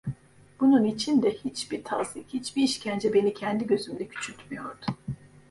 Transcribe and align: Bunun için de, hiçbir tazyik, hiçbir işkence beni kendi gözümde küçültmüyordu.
Bunun 0.59 0.83
için 0.85 1.21
de, 1.21 1.31
hiçbir 1.31 1.83
tazyik, 1.83 2.33
hiçbir 2.33 2.63
işkence 2.63 3.13
beni 3.13 3.33
kendi 3.33 3.67
gözümde 3.67 4.07
küçültmüyordu. 4.07 4.85